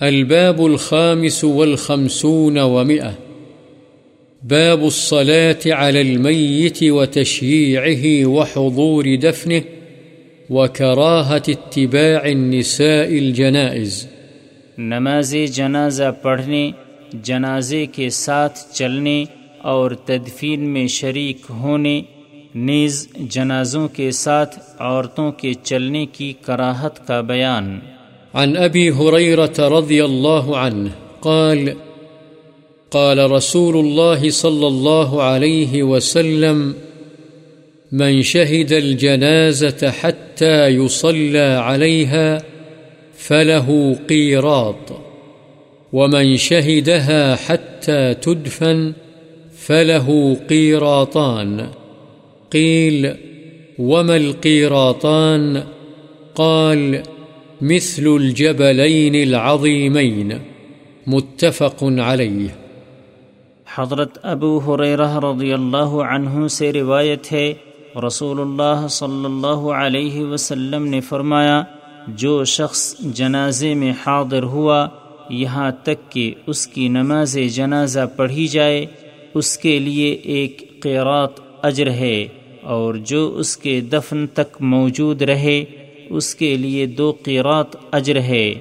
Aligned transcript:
الباب 0.00 0.62
الخامس 0.62 1.44
والخمسون 1.44 2.58
ومئة. 2.58 3.10
باب 4.42 4.82
الصلاة 4.82 5.72
على 5.72 6.00
الميت 6.00 6.82
وتشييعه 6.82 8.28
وحضور 8.28 9.04
دفنه 9.22 9.60
وكراهة 10.50 11.40
اتباع 11.48 12.20
النساء 12.24 13.18
الجنائز. 13.18 14.06
نماز 14.78 15.36
جنازہ 15.52 16.10
پڑھنے 16.22 16.70
جنازے 17.12 17.86
کے 17.86 18.10
ساتھ 18.10 18.58
چلنے 18.72 19.24
اور 19.58 19.90
تدفین 19.90 20.60
میں 20.60 20.86
شریک 20.86 21.38
ہونے 21.50 22.02
نیز 22.54 23.08
جنازوں 23.18 23.88
کے 23.88 24.10
ساتھ 24.10 24.58
عورتوں 24.78 25.32
کے 25.32 25.52
چلنے 25.62 26.06
کی 26.06 26.32
کراہت 26.42 27.06
کا 27.06 27.20
بیان۔ 27.20 27.78
عن 28.34 28.56
أبي 28.56 28.90
هريرة 28.90 29.54
رضي 29.58 30.04
الله 30.04 30.56
عنه 30.58 30.90
قال 31.22 31.76
قال 32.90 33.30
رسول 33.30 33.76
الله 33.76 34.30
صلى 34.30 34.66
الله 34.66 35.22
عليه 35.22 35.82
وسلم، 35.82 36.74
من 37.92 38.22
شهد 38.22 38.72
الجنازة 38.72 39.90
حتى 39.90 40.66
يصلى 40.66 41.38
عليها 41.38 42.42
فله 43.14 43.96
قيراط، 44.08 45.00
ومن 45.92 46.36
شهدها 46.36 47.36
حتى 47.36 48.14
تدفن 48.14 48.92
فله 49.56 50.36
قيراطان. 50.48 51.68
قيل، 52.52 53.14
وما 53.78 54.16
القيراطان؟ 54.16 55.64
قال 56.34 57.02
مثل 57.62 58.06
الجبلين 58.06 59.14
العظيمين، 59.14 60.30
متفق 61.06 61.82
عليه. 61.82 62.48
حضرت 63.66 64.18
ابو 64.22 64.58
حریرہ 64.58 65.08
رضی 65.18 65.52
اللہ 65.52 65.92
عنہ 66.04 66.46
سے 66.46 66.72
روایت 66.72 67.32
ہے 67.32 67.52
رسول 68.06 68.40
اللہ 68.40 68.86
صلی 68.88 69.24
اللہ 69.24 69.66
علیہ 69.74 70.24
وسلم 70.24 70.86
نے 70.86 71.00
فرمایا، 71.00 71.62
جو 72.08 72.44
شخص 72.44 72.94
جنازے 73.00 73.74
میں 73.74 73.92
حاضر 74.06 74.42
ہوا، 74.42 74.86
یہاں 75.30 75.70
تک 75.82 76.10
کہ 76.12 76.34
اس 76.46 76.66
کی 76.66 76.88
نماز 76.88 77.38
جنازہ 77.54 78.06
پڑھی 78.16 78.46
جائے، 78.46 78.86
اس 79.34 79.58
کے 79.58 79.78
لیے 79.78 80.10
ایک 80.12 80.82
قیرات 80.82 81.40
اجر 81.62 81.90
ہے 81.90 82.26
اور 82.62 82.94
جو 82.94 83.34
اس 83.36 83.56
کے 83.56 83.80
دفن 83.80 84.26
تک 84.26 84.56
موجود 84.60 85.22
رہے 85.22 85.64
اس 86.10 86.34
کے 86.34 86.56
لیے 86.56 86.86
دو 86.86 87.12
قیرات 87.22 87.66
اجر 87.92 88.20
ہے۔ 88.20 88.54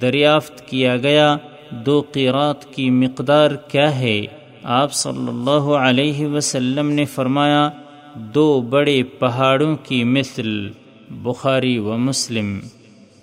دریافت 0.00 0.68
کیا 0.68 0.96
گیا، 0.96 1.36
دو 1.70 2.02
قیرات 2.12 2.74
کی 2.74 2.90
مقدار 2.90 3.50
کیا 3.50 4.00
ہے؟ 4.00 4.20
آپ 4.62 4.92
صلی 4.92 5.28
اللہ 5.28 5.60
علیہ 5.60 6.26
وسلم 6.26 6.90
نے 6.90 7.04
فرمایا، 7.04 7.70
دو 8.14 8.60
بڑے 8.60 9.02
پہاڑوں 9.02 9.76
کی 9.82 10.04
مثل، 10.04 10.68
بخاری 11.10 11.78
و 11.78 11.96
مسلم۔ 11.98 12.60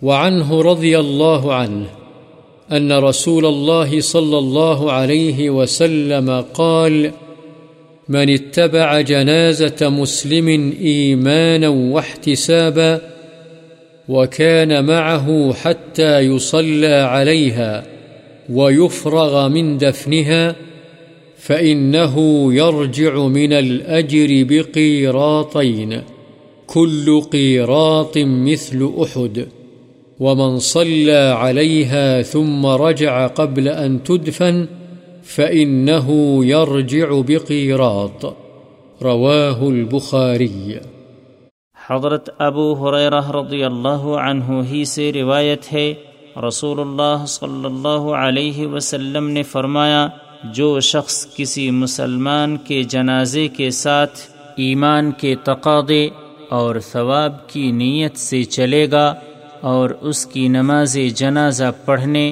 وعنه 0.01 0.61
رضي 0.71 0.95
الله 0.95 1.51
عنه 1.51 1.83
أن 2.77 2.91
رسول 2.91 3.45
الله 3.45 3.99
صلى 3.99 4.37
الله 4.37 4.91
عليه 4.91 5.49
وسلم 5.49 6.31
قال، 6.53 7.07
من 8.09 8.29
اتبع 8.29 9.01
جنازة 9.01 9.87
مسلم 9.89 10.47
إيمانا 10.79 11.69
واحتسابا 11.69 13.14
وكان 14.09 14.85
معه 14.85 15.53
حتى 15.53 16.19
يصلى 16.19 16.95
عليها 16.95 17.85
ويفرغ 18.49 19.47
من 19.47 19.77
دفنها 19.77 20.55
فإنه 21.37 22.53
يرجع 22.53 23.27
من 23.27 23.53
الأجر 23.53 24.27
بقيراطين، 24.49 26.01
كل 26.67 27.21
قيراط 27.21 28.17
مثل 28.17 28.91
أحد. 29.01 29.47
ومن 30.19 30.59
صلى 30.59 31.35
عليها 31.37 32.21
ثم 32.21 32.65
رجع 32.65 33.27
قبل 33.27 33.67
أن 33.67 34.03
تدفن 34.03 34.67
فإنه 35.23 36.39
يرجع 36.45 37.21
بقيراط. 37.21 38.35
رواه 39.01 39.69
البخاري. 39.69 40.79
حضرت 41.89 42.29
ابو 42.41 42.71
حریرہ 42.73 43.19
رضی 43.31 43.63
اللہ 43.63 44.05
عنہ 44.19 44.61
ہی 44.69 44.83
سے 44.85 45.11
روایت 45.13 45.71
ہے 45.73 45.93
رسول 46.47 46.79
اللہ 46.79 47.25
صلی 47.27 47.65
اللہ 47.65 48.07
علیہ 48.19 48.67
وسلم 48.67 49.27
نے 49.29 49.43
فرمایا، 49.43 50.07
جو 50.53 50.79
شخص 50.79 51.25
کسی 51.35 51.69
مسلمان 51.71 52.55
کے 52.67 52.81
جنازے 52.83 53.47
کے 53.57 53.69
ساتھ 53.81 54.19
ایمان 54.57 55.11
کے 55.11 55.35
تقاضے 55.43 56.07
اور 56.49 56.79
ثواب 56.91 57.47
کی 57.49 57.71
نیت 57.71 58.17
سے 58.17 58.43
چلے 58.57 58.85
گا 58.91 59.05
اور 59.73 59.89
اس 60.01 60.25
کی 60.25 60.47
نماز 60.47 60.97
جنازہ 61.15 61.71
پڑھنے 61.85 62.31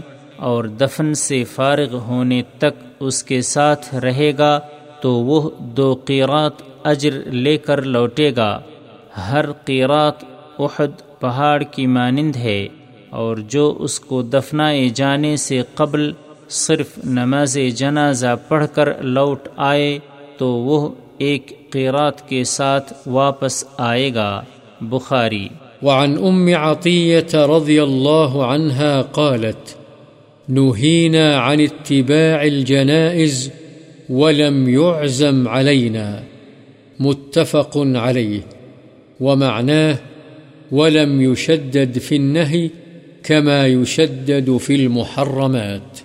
اور 0.49 0.63
دفن 0.81 1.13
سے 1.19 1.43
فارغ 1.53 1.95
ہونے 2.07 2.41
تک 2.57 2.83
اس 2.99 3.23
کے 3.23 3.41
ساتھ 3.53 3.93
رہے 3.95 4.31
گا، 4.37 4.59
تو 5.01 5.13
وہ 5.25 5.49
دو 5.77 5.93
قیرات 6.05 6.61
اجر 6.83 7.23
لے 7.33 7.57
کر 7.57 7.81
لوٹے 7.85 8.31
گا۔ 8.35 8.51
ہر 9.17 9.51
قیرات 9.51 10.23
احد 10.59 11.19
پہاڑ 11.19 11.63
کی 11.63 11.87
مانند 11.87 12.35
ہے 12.35 12.67
اور 13.09 13.37
جو 13.37 13.75
اس 13.79 13.99
کو 13.99 14.21
دفنائے 14.21 14.89
جانے 14.89 15.37
سے 15.37 15.61
قبل 15.73 16.11
صرف 16.49 16.87
نماز 17.03 17.57
جنازہ 17.75 18.35
پڑھ 18.47 18.65
کر 18.73 19.03
لوٹ 19.03 19.47
آئے 19.57 19.99
تو 20.37 20.47
وہ 20.47 20.89
ایک 21.17 21.71
قیرات 21.71 22.29
کے 22.29 22.43
ساتھ 22.43 22.93
واپس 23.05 23.63
آئے 23.77 24.13
گا۔ 24.13 24.41
بخاری۔ 24.81 25.47
وعن 25.83 26.15
ام 26.25 26.47
عطية 26.47 27.51
رضي 27.51 27.79
الله 27.79 28.39
عنها 28.39 29.01
قالت، 29.11 29.75
نهينا 30.49 31.51
عن 31.51 31.59
اتباع 31.59 32.41
الجنائز 32.41 33.49
ولم 34.09 34.67
يعزم 34.67 35.47
علينا. 35.47 36.15
متفق 36.99 37.77
عليه۔ 37.77 38.39
ومعناه 39.23 39.95
ولم 40.71 41.21
يشدد 41.21 41.97
في 42.01 42.17
النهي 42.17 42.67
كما 43.23 43.67
يشدد 43.67 44.49
في 44.61 44.75
المحرمات. 44.75 46.01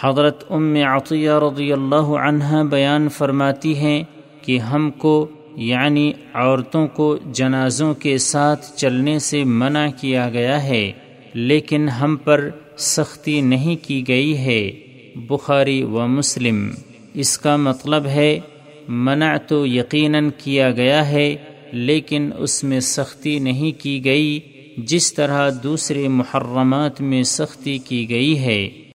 حضرت 0.00 0.44
ام 0.50 0.74
عطیہ 0.74 1.30
رضی 1.30 1.72
اللہ 1.72 2.08
عنہ 2.18 2.62
بیان 2.70 3.08
فرماتی 3.08 3.76
ہیں 3.76 4.02
کہ 4.42 4.58
ہم 4.58 4.90
کو 4.90 5.28
یعنی 5.56 6.12
عورتوں 6.34 6.86
کو 6.86 7.18
جنازوں 7.32 7.94
کے 7.94 8.18
ساتھ 8.18 8.76
چلنے 8.76 9.18
سے 9.18 9.44
منع 9.44 9.86
کیا 10.00 10.30
گیا 10.32 10.64
ہے، 10.64 10.92
لیکن 11.34 11.88
ہم 11.88 12.16
پر 12.16 12.48
سختی 12.78 13.40
نہیں 13.40 13.76
کی 13.84 14.08
گئی 14.08 14.38
ہے۔ 14.38 14.70
بخاری 15.16 15.82
و 15.82 16.06
مسلم۔ 16.06 16.70
اس 17.14 17.38
کا 17.38 17.56
مطلب 17.56 18.06
ہے، 18.06 18.38
منع 18.88 19.36
تو 19.36 19.66
یقیناً 19.66 20.30
کیا 20.38 20.70
گیا 20.70 21.08
ہے 21.08 21.36
لیکن 21.72 22.30
اس 22.38 22.64
میں 22.64 22.80
سختی 22.80 23.38
نہیں 23.38 23.80
کی 23.80 24.04
گئی، 24.04 24.40
جس 24.76 25.14
طرح 25.14 25.50
دوسرے 25.62 26.08
محرمات 26.08 27.00
میں 27.00 27.22
سختی 27.22 27.78
کی 27.78 28.10
گئی 28.10 28.38
ہے۔ 28.38 28.68